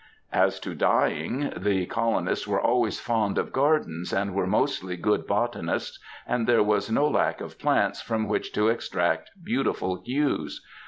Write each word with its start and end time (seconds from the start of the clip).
As 0.33 0.59
to 0.61 0.73
dyeing, 0.73 1.51
the 1.57 1.85
colonists 1.85 2.47
were 2.47 2.59
always 2.59 2.99
fond 2.99 3.37
of 3.37 3.51
gardens, 3.53 4.11
and 4.11 4.33
were 4.33 4.47
mostly 4.47 4.97
good 4.97 5.27
botanists, 5.27 5.99
and 6.25 6.47
there 6.47 6.63
was 6.63 6.89
no 6.89 7.07
lack 7.07 7.39
of 7.39 7.59
plants 7.59 8.01
from 8.01 8.27
which 8.27 8.51
to 8.53 8.67
extract 8.69 9.29
beautiful 9.45 10.01
hues. 10.03 10.65